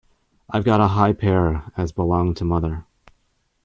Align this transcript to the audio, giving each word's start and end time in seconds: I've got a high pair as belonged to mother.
I've 0.49 0.63
got 0.65 0.81
a 0.81 0.87
high 0.87 1.13
pair 1.13 1.71
as 1.77 1.91
belonged 1.91 2.35
to 2.37 2.43
mother. 2.43 2.85